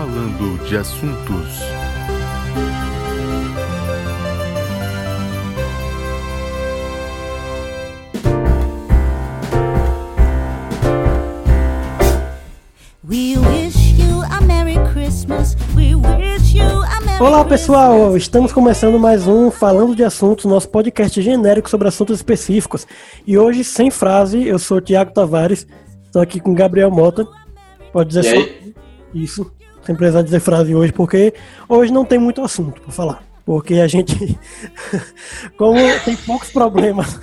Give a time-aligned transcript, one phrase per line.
[0.00, 1.60] Falando de Assuntos.
[17.20, 22.86] Olá pessoal, estamos começando mais um Falando de Assuntos, nosso podcast genérico sobre assuntos específicos.
[23.26, 25.66] E hoje, sem frase, eu sou o Tiago Tavares,
[26.06, 27.28] estou aqui com Gabriel Mota.
[27.92, 28.74] Pode dizer E só aí?
[29.12, 29.52] isso,
[29.84, 31.34] sem precisar dizer frase hoje, porque
[31.68, 33.22] hoje não tem muito assunto para falar.
[33.44, 34.38] Porque a gente,
[35.56, 37.18] como tem poucos problemas,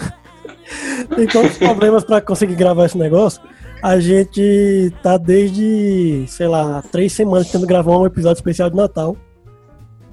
[1.15, 3.41] tem poucos problemas para conseguir gravar esse negócio,
[3.81, 9.15] a gente tá desde, sei lá, três semanas tentando gravar um episódio especial de Natal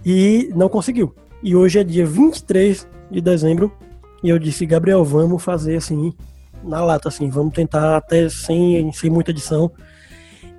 [0.05, 1.15] e não conseguiu.
[1.43, 3.73] E hoje é dia 23 de dezembro
[4.23, 6.13] e eu disse, Gabriel, vamos fazer assim,
[6.63, 9.71] na lata, assim, vamos tentar até sem, sem muita edição.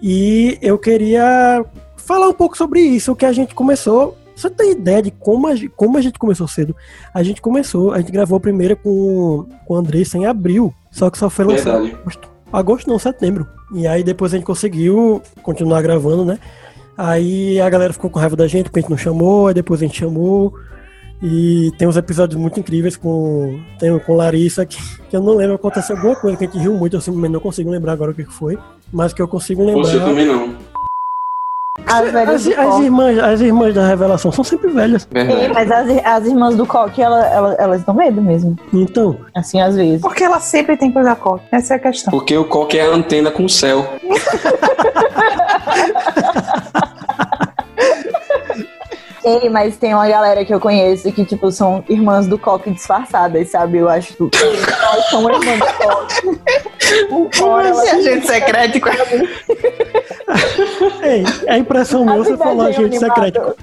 [0.02, 1.66] E eu queria
[1.98, 4.16] falar um pouco sobre isso, o que a gente começou.
[4.36, 6.76] Você tem ideia de como a, gen- como a gente começou cedo?
[7.14, 11.10] A gente começou, a gente gravou a primeira com, com o Andressa em abril, só
[11.10, 12.30] que só foi lançado em agosto.
[12.52, 13.48] Agosto não, setembro.
[13.74, 16.38] E aí depois a gente conseguiu continuar gravando, né?
[16.98, 19.82] Aí a galera ficou com raiva da gente, porque a gente não chamou, aí depois
[19.82, 20.54] a gente chamou.
[21.24, 24.78] E tem uns episódios muito incríveis com, tem com Larissa, que,
[25.10, 27.40] que eu não lembro, aconteceu alguma coisa que a gente riu muito, eu simplesmente não
[27.40, 28.58] consigo lembrar agora o que foi.
[28.92, 29.84] Mas que eu consigo lembrar.
[29.84, 30.56] Você também não.
[31.86, 35.06] As As, as irmãs, as irmãs da revelação são sempre velhas.
[35.12, 35.54] Verdade.
[35.54, 38.58] mas as, as irmãs do Coque, ela, ela, elas dão medo mesmo.
[38.74, 40.02] Então, Assim, às vezes.
[40.02, 41.46] Porque ela sempre tem coisa coque.
[41.52, 42.12] Essa é a questão.
[42.12, 43.86] Porque o coque é a antena com o céu.
[49.26, 53.50] Ei, mas tem uma galera que eu conheço que, tipo, são irmãs do Coque disfarçadas,
[53.50, 53.80] sabe?
[53.80, 56.42] Eu acho que elas são irmãs do Coque.
[57.10, 58.80] Por fora, Esse agente secreto.
[61.04, 63.16] ei, é impressão minha, você cidade falou é agente animada.
[63.16, 63.56] secreto.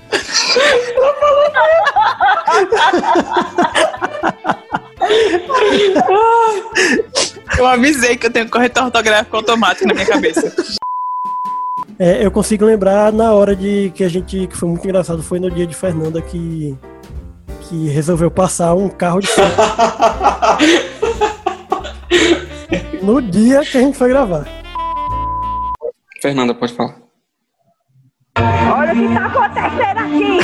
[7.59, 10.53] Eu avisei que eu tenho corretor ortográfico automático na minha cabeça.
[11.99, 15.39] É, eu consigo lembrar na hora de que a gente, que foi muito engraçado, foi
[15.39, 16.77] no dia de Fernanda que,
[17.69, 19.29] que resolveu passar um carro de.
[23.03, 24.47] no dia que a gente foi gravar.
[26.21, 27.03] Fernanda, pode falar.
[28.39, 30.39] Olha o que tá acontecendo aqui!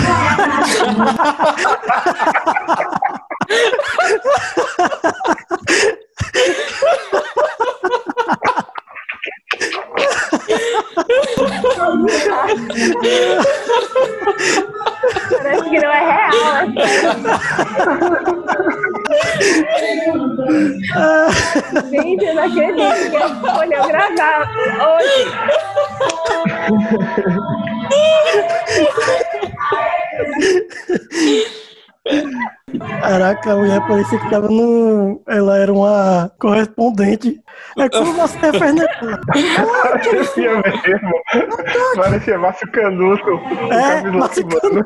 [15.43, 16.75] Parece que não é real, né?
[21.91, 24.51] Gente, eu não acredito que ele escolheu gravar
[24.89, 25.33] hoje.
[33.01, 35.23] Caraca, a mulher parecia que tava no.
[35.27, 37.43] Ela era uma correspondente.
[37.79, 38.89] É como você, Fernanda.
[39.83, 41.13] Parecia mesmo.
[41.97, 43.41] Parecia Márcio Canuto.
[43.73, 44.85] É, Márcio Mano.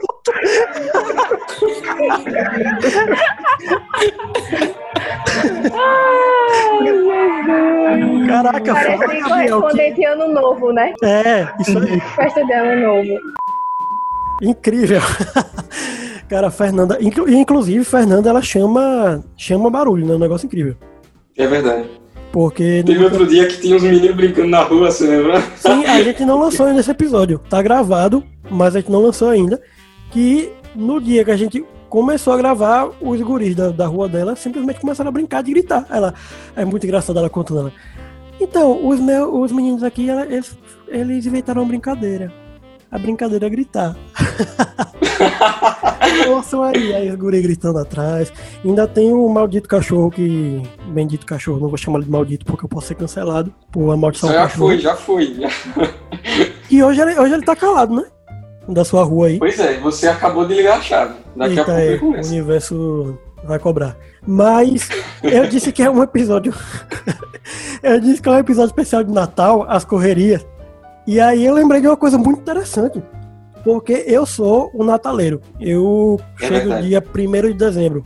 [8.26, 9.60] Caraca, fala, Parece Gabriel.
[9.60, 10.92] Correspondente de ano novo, né?
[11.02, 12.00] É, isso aí.
[12.00, 13.18] Festa de ano novo.
[14.42, 15.00] Incrível.
[16.28, 16.98] Cara, a Fernanda.
[17.00, 20.14] inclu- Inclusive, Fernanda, ela chama, chama barulho, né?
[20.14, 20.76] Um negócio incrível.
[21.36, 21.88] É verdade.
[22.32, 22.82] Porque.
[22.84, 25.40] Teve outro dia que tinha uns meninos brincando na rua, você lembra?
[25.56, 27.38] Sim, a gente não lançou ainda esse episódio.
[27.50, 29.60] Tá gravado, mas a gente não lançou ainda.
[30.10, 34.34] Que no dia que a gente começou a gravar, os guris da, da rua dela
[34.34, 35.86] simplesmente começaram a brincar de gritar.
[35.90, 36.14] Ela
[36.56, 37.72] é muito engraçada ela contando ela.
[38.40, 40.56] Então, os, meus, os meninos aqui, ela- eles,
[40.88, 42.32] eles inventaram uma brincadeira.
[42.92, 43.96] A brincadeira é gritar.
[46.28, 48.30] Ouçam aí, aí os guris gritando atrás.
[48.62, 50.62] Ainda tem o maldito cachorro que.
[50.88, 53.96] Bendito cachorro, não vou chamar ele de maldito porque eu posso ser cancelado por uma
[53.96, 54.66] maldição Já cachorro.
[54.66, 55.34] foi, já foi.
[55.34, 55.48] já.
[56.70, 58.04] E hoje ele, hoje ele tá calado, né?
[58.68, 59.38] Da sua rua aí.
[59.38, 61.14] Pois é, você acabou de ligar a chave.
[61.34, 63.96] Daqui a Eita, pouco é, o universo vai cobrar.
[64.26, 64.88] Mas
[65.22, 66.54] eu disse que é um episódio.
[67.82, 70.46] eu disse que é um episódio especial de Natal, as correrias.
[71.06, 73.02] E aí eu lembrei de uma coisa muito interessante.
[73.64, 75.40] Porque eu sou o nataleiro.
[75.60, 76.88] Eu É chego verdade.
[76.88, 78.04] dia 1 de dezembro.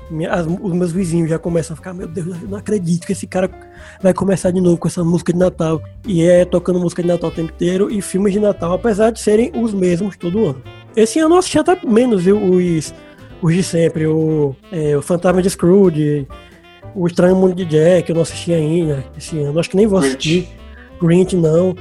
[0.61, 3.49] Os meus vizinhos já começam a ficar, meu Deus, eu não acredito que esse cara
[4.03, 5.81] vai começar de novo com essa música de Natal.
[6.07, 9.19] E é tocando música de Natal o tempo inteiro e filmes de Natal, apesar de
[9.19, 10.63] serem os mesmos todo ano.
[10.95, 12.93] Esse ano eu assisti até menos viu, os,
[13.41, 16.27] os de sempre, o, é, o Fantasma de Scrooge,
[16.95, 19.59] o Estranho Mundo de Jack, eu não assisti ainda esse ano.
[19.59, 20.49] Acho que nem vou assistir.
[21.01, 21.75] Grinch não.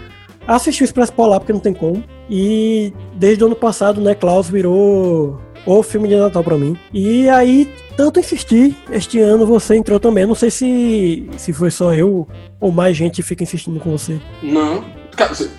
[0.47, 2.03] Assisti o Expresso Polar porque não tem como.
[2.29, 6.77] E desde o ano passado, né, Klaus virou o filme de Natal pra mim.
[6.93, 10.25] E aí, tanto insisti, este ano você entrou também.
[10.25, 12.27] Não sei se, se foi só eu
[12.59, 14.19] ou mais gente fica insistindo com você.
[14.43, 14.83] Não.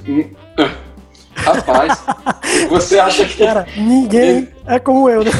[0.07, 0.25] Hum,
[0.59, 0.71] ah.
[1.35, 2.03] Rapaz,
[2.69, 3.45] você acha que.
[3.45, 5.31] Cara, ninguém é como eu, né?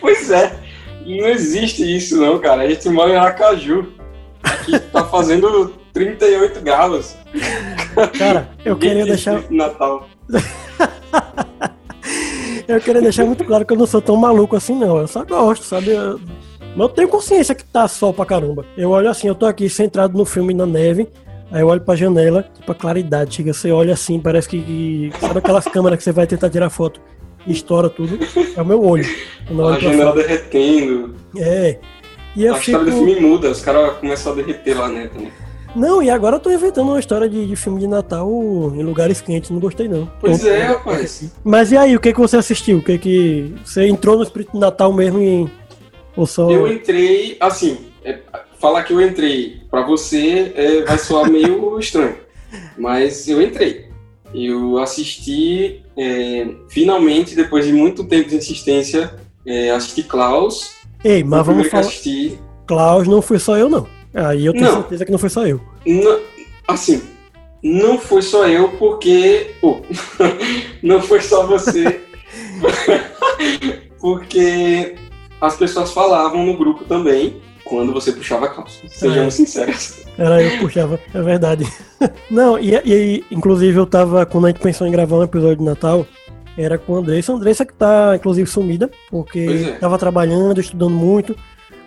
[0.00, 0.56] Pois é.
[1.04, 2.62] Não existe isso, não, cara.
[2.62, 3.92] A gente mora em Aracaju.
[4.42, 7.16] Aqui tá fazendo 38 graus.
[8.18, 9.42] Cara, eu queria deixar.
[9.50, 10.08] Natal.
[12.66, 14.98] Eu queria deixar muito claro que eu não sou tão maluco assim, não.
[14.98, 15.88] Eu só gosto, sabe?
[15.90, 16.20] Eu-
[16.76, 18.64] Mas eu tenho consciência que tá sol pra caramba.
[18.76, 21.08] Eu olho assim, eu tô aqui centrado no filme na neve.
[21.50, 23.34] Aí eu olho pra janela, tipo a claridade.
[23.36, 25.10] Chega, você olha assim, parece que.
[25.18, 27.00] Sabe aquelas câmeras que você vai tentar tirar foto
[27.46, 28.18] e estoura tudo?
[28.54, 29.06] É o meu olho.
[29.46, 30.22] A janela fora.
[30.26, 31.14] derretendo.
[31.38, 31.78] É.
[32.36, 33.04] E eu a história do fico.
[33.06, 35.22] filme muda, os caras começam a derreter lá dentro.
[35.22, 35.30] Né?
[35.78, 38.28] Não, e agora eu tô inventando uma história de, de filme de Natal
[38.74, 39.50] em lugares quentes.
[39.50, 40.10] Não gostei, não.
[40.20, 41.32] Pois Tô- é, rapaz.
[41.44, 42.78] Mas e aí, o que, que você assistiu?
[42.78, 43.54] O que que.
[43.64, 45.50] Você entrou no espírito de Natal mesmo em.
[46.16, 46.50] Ou só.
[46.50, 48.18] Eu entrei, assim, é,
[48.58, 52.16] falar que eu entrei pra você é, vai soar meio estranho,
[52.76, 53.86] mas eu entrei.
[54.34, 59.14] Eu assisti, é, finalmente, depois de muito tempo de insistência,
[59.46, 60.72] é, assisti Klaus.
[61.02, 61.86] Ei, mas vamos falar.
[61.86, 62.38] assisti.
[62.66, 63.86] Klaus não foi só eu, não.
[64.14, 64.76] Aí eu tenho Não.
[64.76, 65.60] certeza que não foi só eu.
[65.86, 66.20] Não-
[66.66, 67.02] assim,
[67.62, 69.54] não foi só eu, porque.
[69.62, 69.80] oh,
[70.82, 72.00] não foi só você.
[74.00, 74.94] porque
[75.40, 78.80] as pessoas falavam no grupo também quando você puxava a calça.
[78.88, 80.04] Sejamos sinceros.
[80.16, 81.66] Era eu que puxava, é verdade.
[82.30, 85.64] Não, e, e inclusive eu tava, quando a gente pensou em gravar um episódio de
[85.64, 86.06] Natal,
[86.56, 87.32] era com a Andressa.
[87.32, 89.72] A Andressa que tá, inclusive, sumida, porque é.
[89.78, 91.36] tava trabalhando, estudando muito.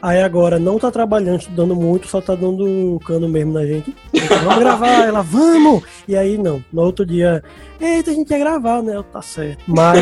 [0.01, 3.95] Aí agora não tá trabalhando, estudando muito, só tá dando cano mesmo na gente.
[4.12, 5.83] Então, vamos gravar, ela, vamos!
[6.07, 7.44] E aí não, no outro dia,
[7.80, 8.95] eita, a gente ia gravar, né?
[8.95, 9.63] Eu, Tá certo.
[9.68, 10.00] Mas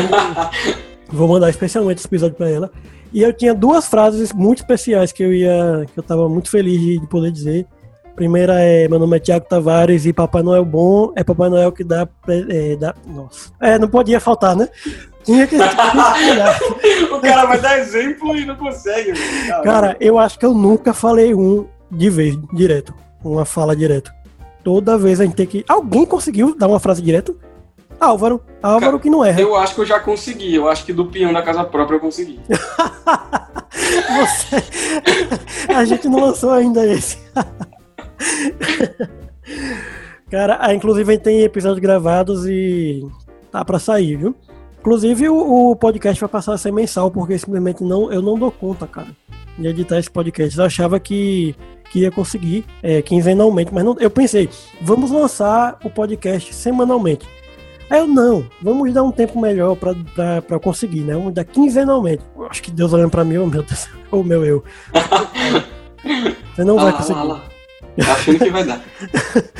[1.12, 2.70] vou mandar especialmente esse episódio pra ela.
[3.12, 6.80] E eu tinha duas frases muito especiais que eu ia, que eu tava muito feliz
[6.80, 7.66] de, de poder dizer.
[8.14, 11.82] Primeira é, meu nome é Tiago Tavares e Papai Noel bom é Papai Noel que
[11.82, 13.50] dá, é, dá nossa.
[13.60, 14.68] É, não podia faltar, né?
[15.24, 15.56] Tinha que
[17.12, 19.12] o cara vai dar exemplo e não consegue.
[19.12, 19.62] velho.
[19.62, 22.94] Cara, eu acho que eu nunca falei um de vez, direto.
[23.22, 24.10] Uma fala direto.
[24.64, 25.64] Toda vez a gente tem que.
[25.68, 27.38] Alguém conseguiu dar uma frase direto?
[27.98, 28.40] Álvaro.
[28.62, 29.40] Álvaro que não erra.
[29.42, 30.54] eu acho que eu já consegui.
[30.54, 32.40] Eu acho que do peão da casa própria eu consegui.
[33.70, 34.64] Você...
[35.74, 37.18] A gente não lançou ainda esse.
[40.30, 43.04] Cara, ah, inclusive a gente tem episódios gravados e
[43.50, 44.34] tá pra sair, viu?
[44.80, 48.50] Inclusive o, o podcast vai passar a ser mensal, porque simplesmente não, eu não dou
[48.50, 49.08] conta, cara,
[49.58, 50.58] de editar esse podcast.
[50.58, 51.54] Eu achava que,
[51.90, 54.48] que ia conseguir é, quinzenalmente, mas não, eu pensei,
[54.80, 57.28] vamos lançar o podcast semanalmente.
[57.90, 61.12] Aí eu, não, vamos dar um tempo melhor pra, pra, pra conseguir, né?
[61.12, 62.22] Vamos dar quinzenalmente.
[62.36, 64.64] Eu acho que Deus olhando pra mim, oh meu Deus, oh meu eu.
[66.54, 67.18] Você não Ah vai lá, conseguir.
[67.18, 67.42] lá, lá.
[68.12, 68.80] Achando que vai dar.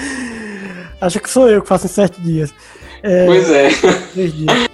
[1.00, 2.54] Acha que sou eu que faço em sete dias.
[3.02, 3.68] É, Pois é.
[4.12, 4.69] três dias.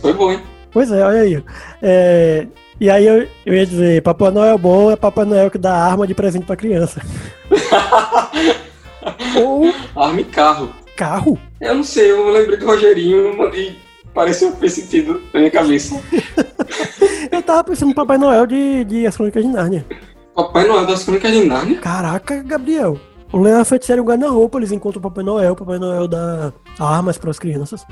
[0.00, 0.40] Foi bom, hein?
[0.70, 1.44] Pois é, olha aí.
[1.82, 2.46] É,
[2.80, 6.06] e aí eu, eu ia dizer, Papai Noel bom é Papai Noel que dá arma
[6.06, 7.00] de presente pra criança.
[9.42, 10.70] Ou Arma e carro.
[10.96, 11.38] carro.
[11.60, 13.76] Eu não sei, eu lembrei do Rogerinho e
[14.14, 16.00] pareceu fez sentido na minha cabeça.
[17.30, 19.84] Eu tava pensando no Papai Noel de, de As Crônicas de Nárnia.
[20.34, 21.78] Papai Noel das Crônicas de Nárnia?
[21.78, 22.98] Caraca, Gabriel.
[23.32, 26.52] O Leão Feiticeiro e o Guarda-Roupa, eles encontram o Papai Noel, o Papai Noel dá
[26.78, 27.84] armas pras crianças.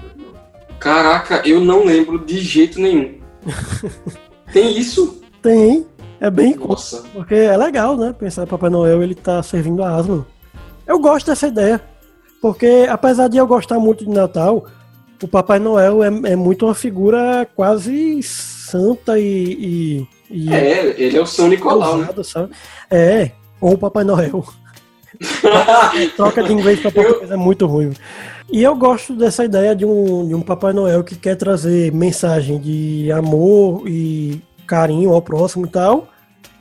[0.78, 3.18] Caraca, eu não lembro de jeito nenhum.
[4.52, 5.22] Tem isso?
[5.42, 5.86] Tem,
[6.20, 7.02] é bem Nossa.
[7.12, 8.14] Porque é legal, né?
[8.18, 10.24] Pensar que Papai Noel ele tá servindo a Aslan.
[10.86, 11.80] Eu gosto dessa ideia.
[12.40, 14.66] Porque apesar de eu gostar muito de Natal,
[15.22, 20.06] o Papai Noel é, é muito uma figura quase santa e.
[20.30, 22.00] e, e É, ele é o São Nicolau, né?
[22.02, 22.52] ousada, sabe?
[22.90, 23.30] É,
[23.60, 24.44] ou o Papai Noel.
[26.16, 27.92] Troca de inglês pra português é muito ruim.
[28.50, 32.60] E eu gosto dessa ideia de um, de um Papai Noel que quer trazer mensagem
[32.60, 36.08] de amor e carinho ao próximo e tal,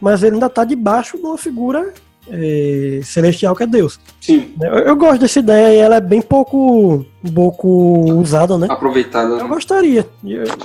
[0.02, 1.94] mas ele ainda tá debaixo de uma figura
[2.30, 4.00] é, celestial que é Deus.
[4.20, 4.54] Sim.
[4.60, 7.68] Eu, eu gosto dessa ideia e ela é bem pouco um pouco
[8.20, 8.68] usada, né?
[8.70, 9.36] Aproveitada.
[9.36, 10.08] Eu gostaria.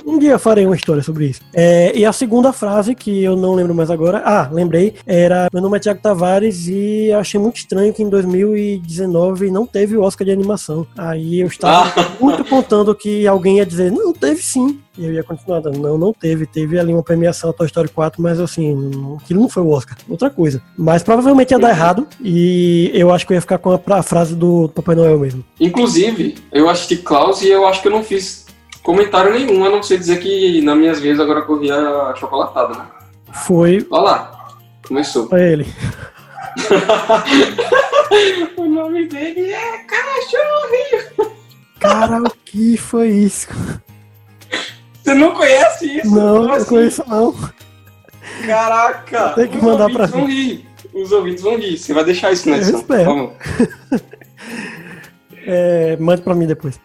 [0.05, 1.41] Um dia farei uma história sobre isso.
[1.53, 4.21] É, e a segunda frase, que eu não lembro mais agora.
[4.25, 4.95] Ah, lembrei.
[5.05, 9.95] Era: Meu nome é Tiago Tavares e achei muito estranho que em 2019 não teve
[9.97, 10.85] o Oscar de animação.
[10.97, 14.79] Aí eu estava muito contando que alguém ia dizer: Não, teve sim.
[14.97, 16.45] E eu ia continuar dando: Não, não teve.
[16.45, 18.91] Teve ali uma premiação a Toy Story 4, mas assim,
[19.21, 19.97] aquilo não foi o Oscar.
[20.09, 20.61] Outra coisa.
[20.77, 22.07] Mas provavelmente ia dar errado.
[22.21, 25.43] E eu acho que eu ia ficar com a, pra- frase do Papai Noel mesmo.
[25.59, 28.45] Inclusive, eu assisti Klaus e eu acho que eu não fiz
[28.83, 32.85] comentário nenhum, a não ser dizer que nas minhas vezes agora corria a chocolatada, né?
[33.45, 34.47] Foi Olha lá,
[34.85, 35.27] começou.
[35.27, 35.65] pra ele.
[38.57, 41.31] o nome dele é Cachorro!
[41.79, 43.47] Cara, o que foi isso?
[45.01, 46.13] Você não conhece isso?
[46.13, 46.65] Não, não assim?
[46.65, 47.33] conheço não.
[48.45, 49.29] Caraca!
[49.29, 50.65] Tem que mandar pra ouvintes vão rir.
[50.93, 51.77] Os ouvintes vão rir.
[51.77, 53.05] Você vai deixar isso na edição, espero.
[53.05, 53.33] favor.
[55.53, 56.79] É, mande pra mim depois.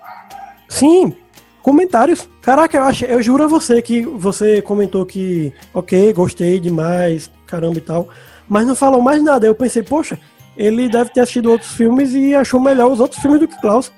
[0.69, 1.15] Sim,
[1.63, 2.29] comentários.
[2.43, 7.79] Caraca, eu, achei, eu juro a você que você comentou que, ok, gostei demais, caramba
[7.79, 8.09] e tal,
[8.49, 9.47] mas não falou mais nada.
[9.47, 10.19] Eu pensei, poxa,
[10.57, 13.93] ele deve ter assistido outros filmes e achou melhor os outros filmes do que Klaus.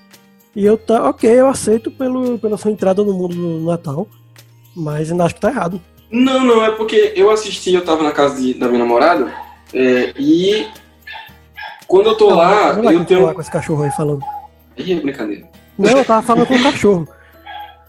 [0.55, 4.07] E eu tá, ok, eu aceito pelo, pela sua entrada no mundo do Natal,
[4.77, 5.81] mas ainda acho que tá errado.
[6.11, 9.33] Não, não, é porque eu assisti, eu tava na casa de- da minha namorada,
[9.73, 10.67] é, e
[11.87, 13.35] quando eu tô lá, Não vai eu continuar tenho.
[13.35, 14.23] com esse cachorro aí falando.
[14.79, 15.49] Ih, é brincadeira.
[15.79, 17.09] Não, eu tava falando com o cachorro.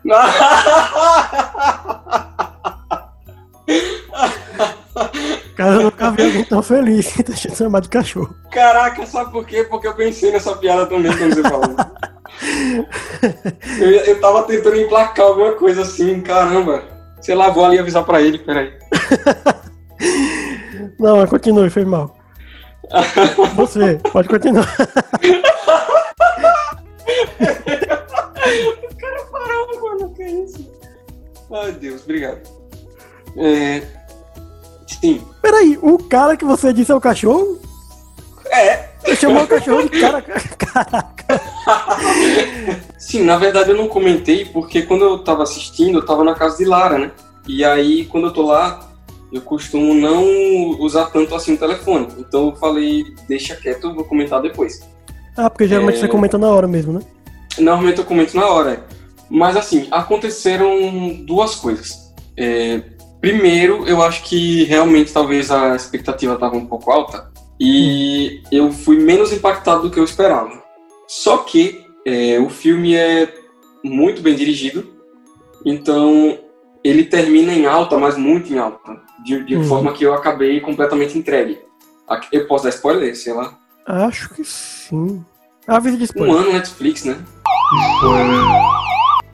[5.56, 8.34] Cara, eu nunca vi alguém tão feliz que tá sendo chamado de cachorro.
[8.50, 9.64] Caraca, sabe por quê?
[9.64, 11.76] Porque eu pensei nessa piada também quando você falou.
[13.82, 16.84] eu, eu tava tentando emplacar alguma coisa assim, caramba.
[17.20, 18.72] Sei lá, vou ali avisar pra ele, peraí.
[20.98, 22.18] Não, mas continue, foi mal.
[23.56, 24.68] Você, pode continuar.
[30.00, 30.72] Caramba, que isso?
[31.52, 32.40] Ai, Deus, obrigado.
[33.38, 33.82] É...
[34.88, 35.22] Sim.
[35.42, 37.60] Peraí, o cara que você disse é o cachorro?
[38.52, 38.90] É.
[39.04, 40.22] Você chamou o cachorro de cara.
[40.22, 41.42] Caraca.
[42.98, 46.58] Sim, na verdade eu não comentei porque quando eu tava assistindo, eu tava na casa
[46.58, 47.12] de Lara, né?
[47.48, 48.88] E aí, quando eu tô lá,
[49.32, 50.24] eu costumo não
[50.80, 52.08] usar tanto assim o telefone.
[52.18, 54.82] Então eu falei, deixa quieto, eu vou comentar depois.
[55.38, 56.02] Ah, porque geralmente É.
[56.02, 57.02] você comenta na hora mesmo, né?
[57.58, 58.84] Normalmente eu comento na hora.
[59.30, 60.70] Mas assim, aconteceram
[61.26, 62.12] duas coisas.
[62.38, 62.82] É,
[63.22, 68.98] primeiro, eu acho que realmente talvez a expectativa estava um pouco alta e eu fui
[68.98, 70.64] menos impactado do que eu esperava.
[71.08, 73.32] Só que é, o filme é
[73.84, 74.88] muito bem dirigido,
[75.66, 76.38] então
[76.84, 79.64] ele termina em alta, mas muito em alta, de, de Uhum.
[79.66, 81.60] forma que eu acabei completamente entregue.
[82.32, 83.58] Eu posso dar spoiler, sei lá.
[83.86, 85.24] Acho que sim.
[85.68, 86.36] Avisa de Um spoiler.
[86.38, 87.18] ano Netflix, né?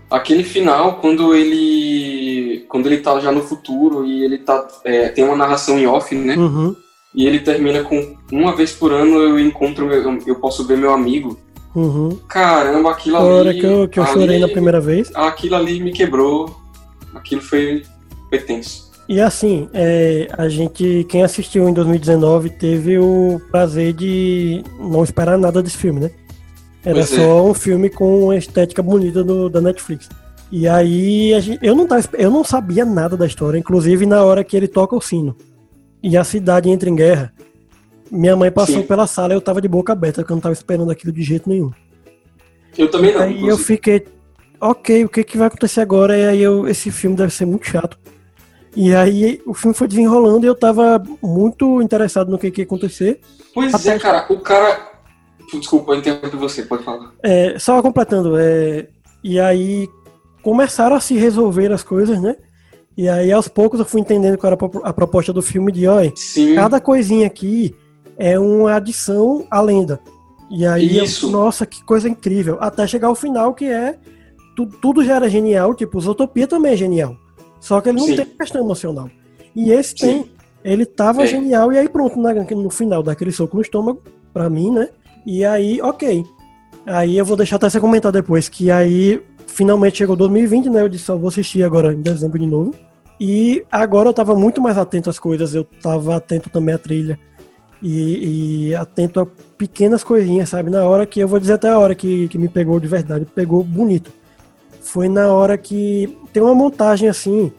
[0.10, 2.66] Aquele final, quando ele.
[2.70, 4.68] Quando ele tá já no futuro e ele tá.
[4.84, 6.36] é, tem uma narração em off, né?
[6.36, 6.76] Uhum,
[7.14, 10.92] E ele termina com uma vez por ano eu encontro meu, eu, posso ver meu
[10.94, 11.38] amigo.
[11.76, 12.18] uhum.
[12.28, 13.60] Caramba, aquilo A hora ali.
[13.60, 15.12] que eu, que eu ali- chorei na primeira vez.
[15.16, 16.56] Aquilo ali me quebrou.
[17.14, 17.82] Aquilo foi,
[18.30, 18.86] foi tenso.
[19.08, 25.38] E assim, é, a gente, quem assistiu em 2019 teve o prazer de não esperar
[25.38, 26.12] nada desse filme, né?
[26.86, 27.16] Era Pois é.
[27.16, 30.08] só um filme com uma estética bonita do, da Netflix.
[30.52, 34.24] E aí a gente- eu, não tava, eu não sabia nada da história, inclusive na
[34.24, 35.36] hora que ele toca o sino
[36.04, 37.34] e a cidade entra em guerra.
[38.12, 38.84] Minha mãe passou Sim.
[38.84, 41.24] pela sala e eu tava de boca aberta, porque eu não tava esperando aquilo de
[41.24, 41.72] jeito nenhum.
[42.78, 43.22] Eu também não.
[43.22, 43.64] Aí eu inclusive.
[43.64, 44.06] fiquei,
[44.62, 46.16] ok, o que, que vai acontecer agora?
[46.16, 47.98] E aí eu, esse filme deve ser muito chato.
[48.76, 52.66] E aí o filme foi desenrolando e eu tava muito interessado no que, que ia
[52.66, 53.20] acontecer.
[53.54, 54.95] Pois Até- é, cara, o cara.
[55.54, 57.12] Desculpa, eu interrompi você, pode falar.
[57.24, 58.88] É, só completando, é,
[59.24, 59.88] e aí
[60.44, 62.36] começaram a se resolver as coisas, né?
[62.98, 65.72] E aí aos poucos eu fui entendendo qual era a pro- a proposta do filme
[65.72, 66.56] de, olha, Sim.
[66.56, 67.76] cada coisinha aqui
[68.18, 70.00] é uma adição à lenda.
[70.50, 71.30] E aí, eu- Isso.
[71.32, 72.58] nossa, que coisa incrível.
[72.62, 73.98] Até chegar ao final, que é.
[74.56, 77.18] tu- tudo já era genial, tipo, Zootopia também é genial.
[77.60, 78.16] Só que ele não Sim.
[78.16, 79.10] tem questão emocional.
[79.54, 79.98] E esse Sim.
[79.98, 80.32] tem.
[80.64, 81.28] Ele tava É.
[81.28, 84.02] genial, e aí pronto, na- no final, dá aquele soco no estômago,
[84.34, 84.88] pra mim, né?
[85.26, 86.24] E aí, ok.
[86.86, 90.82] Aí eu vou deixar até você comentar depois, que aí finalmente chegou 2020, né?
[90.82, 92.76] Eu disse, só vou assistir agora em dezembro de novo.
[93.20, 97.18] E agora eu tava muito mais atento às coisas, eu tava atento também à trilha.
[97.82, 99.28] E, e atento a
[99.58, 100.70] pequenas coisinhas, sabe?
[100.70, 103.26] Na hora que eu vou dizer até a hora que, que me pegou de verdade,
[103.26, 104.12] pegou bonito.
[104.82, 107.52] Foi na hora que tem uma montagem assim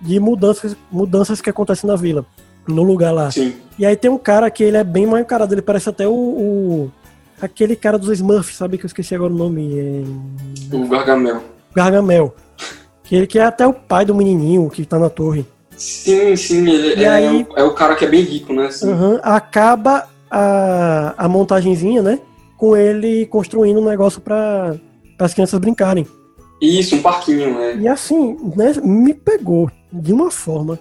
[0.00, 2.26] de mudanças, mudanças que acontecem na vila,
[2.66, 3.30] no lugar lá.
[3.30, 3.54] Sim.
[3.78, 6.12] E aí tem um cara que ele é bem mal encarado, ele parece até o,
[6.12, 6.92] o,
[7.40, 9.78] aquele cara dos Smurfs, sabe que eu esqueci agora o nome?
[9.78, 10.74] É...
[10.76, 11.42] O Gargamel.
[11.74, 12.34] Gargamel.
[13.02, 15.44] Que ele que é até o pai do menininho que tá na torre.
[15.76, 18.66] Sim, sim, ele E é, aí- o, é o cara que é bem rico, né?
[18.66, 18.88] assim.
[19.22, 22.18] Acaba a, a montagenzinha, né?
[22.56, 24.76] Com ele construindo um negócio para
[25.18, 26.06] as crianças brincarem.
[26.62, 27.76] Isso, um parquinho, né?
[27.76, 30.78] E assim, né, me pegou de uma forma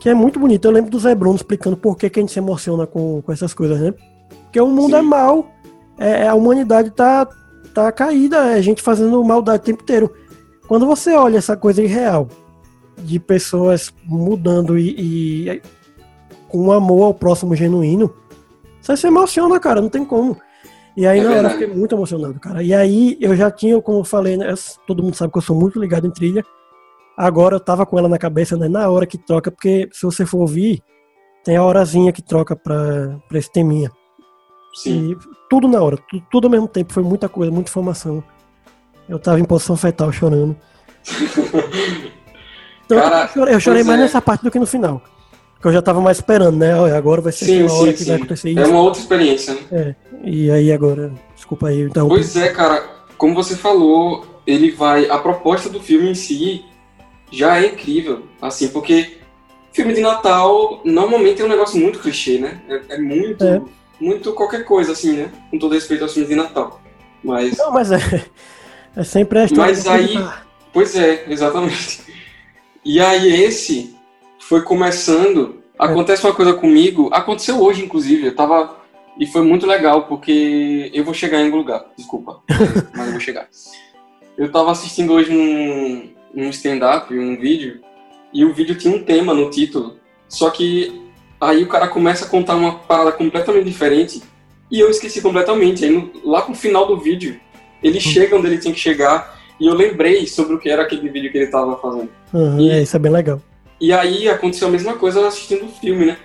[0.00, 0.66] que é muito bonita.
[0.66, 3.30] Eu lembro do Zé Bruno explicando por que, que a gente se emociona com, com
[3.32, 3.94] essas coisas, né?
[4.50, 4.96] Porque o mundo Sim.
[4.96, 5.48] é mal,
[5.96, 7.24] é, a humanidade tá,
[7.72, 10.12] tá caída, é a gente fazendo maldade o tempo inteiro.
[10.66, 12.26] Quando você olha essa coisa irreal
[12.98, 15.62] de pessoas mudando e, e
[16.48, 18.12] com um amor ao próximo genuíno,
[18.80, 20.36] você se emociona, cara, não tem como.
[20.96, 22.60] E aí É na hora eu fiquei muito emocionado, cara.
[22.60, 24.52] E aí eu já tinha, como eu falei, né,
[24.84, 26.44] todo mundo sabe que eu sou muito ligado em trilha.
[27.16, 30.26] Agora eu tava com ela na cabeça, né, na hora que troca, porque se você
[30.26, 30.82] for ouvir,
[31.44, 33.92] tem a horazinha que troca pra, pra esse teminha.
[34.74, 35.12] Sim.
[35.12, 38.22] E tudo na hora, tudo, tudo ao mesmo tempo, foi muita coisa, muita informação.
[39.08, 40.56] Eu tava em posição fetal chorando.
[42.90, 44.02] Então, Cara, eu chorei, eu chorei mais é.
[44.02, 45.00] nessa parte do que no final.
[45.54, 46.72] Porque eu já tava mais esperando, né?
[46.96, 48.22] Agora vai ser Sim, aquela hora sim, que vai sim.
[48.22, 48.70] acontecer É isso.
[48.70, 49.60] uma outra experiência, né?
[49.70, 52.08] É, e aí agora, desculpa aí, então.
[52.08, 52.82] Pois é, cara,
[53.16, 55.08] como você falou, ele vai.
[55.08, 56.64] A proposta do filme em si
[57.30, 58.24] já é incrível.
[58.42, 59.18] Assim, porque
[59.72, 62.60] filme de Natal normalmente é um negócio muito clichê, né?
[62.68, 63.44] É, é muito.
[63.44, 63.62] É.
[64.00, 65.30] Muito qualquer coisa, assim, né?
[65.50, 66.80] Com todo respeito aos filmes de Natal.
[67.22, 67.56] Mas.
[67.58, 67.98] Não, mas é.
[68.96, 69.72] É sempre a história.
[69.72, 70.28] Mas aí-.
[70.72, 72.02] Pois é, exatamente.
[72.84, 73.94] E aí esse
[74.38, 75.62] foi começando.
[75.78, 78.26] Acontece uma coisa comigo, aconteceu hoje, inclusive.
[78.26, 78.78] Eu tava.
[79.18, 82.42] E foi muito legal, porque eu vou chegar em algum lugar, desculpa.
[82.94, 83.48] mas eu vou chegar.
[84.36, 87.80] Eu tava assistindo hoje um, um stand-up, um vídeo,
[88.32, 89.96] e o vídeo tinha um tema no título.
[90.28, 91.09] Só que
[91.40, 94.22] aí o cara começa a contar uma parada completamente diferente
[94.70, 95.84] e eu esqueci completamente.
[95.84, 97.38] Aí no- lá pro final do vídeo,
[97.82, 101.08] ele chega onde ele tinha que chegar e eu lembrei sobre o que era aquele
[101.08, 102.08] vídeo que ele tava fazendo.
[102.34, 103.40] Aham, E- é, isso é bem legal.
[103.80, 106.16] E aí aconteceu a mesma coisa assistindo o filme, né?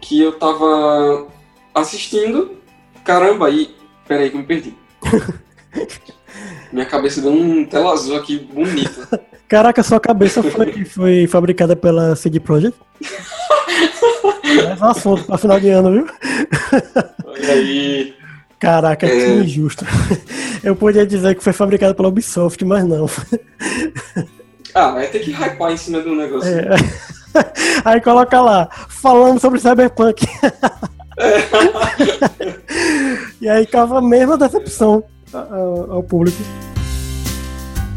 [0.00, 1.26] Que eu tava
[1.74, 2.56] assistindo,
[3.04, 3.74] caramba, aí.
[4.06, 4.74] Peraí que eu me perdi.
[6.72, 9.06] Minha cabeça deu um tela azul aqui bonito.
[9.48, 12.78] Caraca, sua cabeça foi, foi fabricada pela CD Projekt?
[14.66, 16.06] Mais assunto pra final de ano, viu?
[17.24, 18.14] Olha aí.
[18.58, 19.36] Caraca, que É.
[19.36, 19.84] injusto.
[20.64, 23.08] Eu podia dizer que foi fabricada pela Ubisoft, mas não.
[24.74, 26.50] Ah, vai ter que hypar em cima do negócio.
[26.50, 26.68] É.
[27.84, 30.26] Aí coloca lá, falando sobre Cyberpunk.
[33.40, 36.38] e aí cava a mesma decepção ao, público.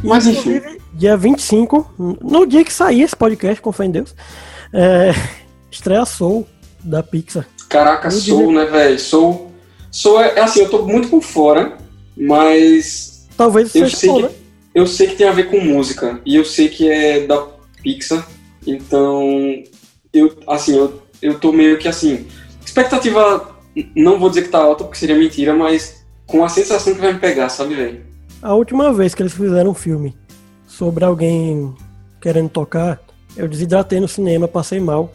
[0.04, 0.62] Mas enfim.
[0.94, 4.14] Dia 25, no dia que sair esse podcast, com fé em Deus,
[4.74, 5.12] é,
[5.72, 6.48] estreia Soul
[6.84, 7.48] da Pixar.
[7.70, 9.00] Caraca, Soul, né, velho?
[9.00, 9.52] Soul.
[9.90, 11.78] Soul é, é assim, eu tô muito por fora,
[12.16, 14.30] mas Talvez eu seja sei, bom, que, né?
[14.76, 16.22] eu sei que tem a ver com música.
[16.26, 17.48] E eu sei que é da
[17.82, 18.28] Pixar.
[18.68, 19.24] Então,
[20.14, 22.28] eu, assim, eu, eu tô meio que assim.
[22.64, 23.56] Expectativa,
[23.96, 27.14] não vou dizer que tá alta, porque seria mentira, mas com a sensação que vai
[27.14, 28.02] me pegar, sabe, velho?
[28.42, 30.16] A última vez que eles fizeram um filme
[30.68, 31.74] sobre alguém
[32.22, 33.02] querendo tocar,
[33.36, 35.14] eu desidratei no cinema, passei mal.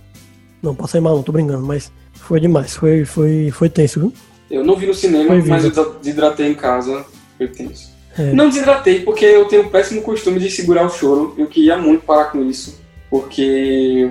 [0.67, 4.13] Não, passei mal, não, tô brincando, mas foi demais, foi, foi, foi tenso, viu?
[4.51, 7.05] Eu não vi no cinema, Foi mas eu desidratei em casa.
[7.39, 7.91] Foi tenso.
[8.19, 8.33] É.
[8.33, 11.35] Não desidratei, porque eu tenho o péssimo costume de segurar o choro.
[11.37, 12.81] Eu queria muito parar com isso.
[13.09, 14.11] Porque.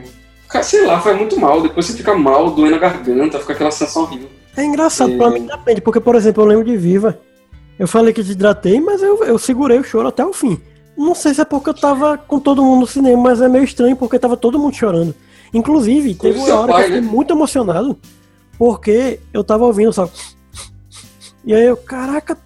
[0.63, 1.61] Sei lá, faz muito mal.
[1.61, 4.29] Depois você fica mal, doendo a garganta, fica aquela sensação horrível.
[4.55, 5.17] É engraçado, É.
[5.17, 7.19] pra mim depende, porque, por exemplo, eu lembro de Viva.
[7.77, 10.61] Eu falei que desidratei, mas eu, eu segurei o choro até o fim.
[10.97, 13.65] Não sei se é porque eu tava com todo mundo no cinema, mas é meio
[13.65, 15.13] estranho porque tava todo mundo chorando.
[15.55, 17.97] Inclusive, teve uma hora que eu fiquei muito emocionado,
[18.59, 20.09] porque eu tava ouvindo só.
[21.45, 22.37] E aí eu, caraca,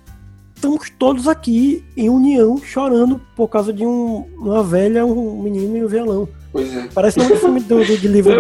[0.56, 5.84] estamos todos aqui em união chorando por causa de um- uma velha, um menino e
[5.84, 6.30] um violão.
[6.52, 6.88] Pois é.
[6.94, 8.34] Parece um filme do, do, de livro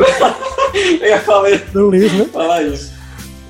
[1.01, 2.25] Eu ia falar, do Lewis, né?
[2.31, 2.93] falar isso.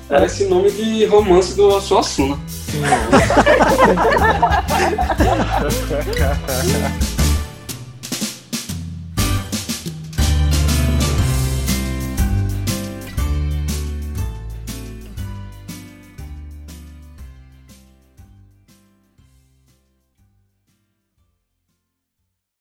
[0.08, 2.38] Parece nome de romance do Suassuna.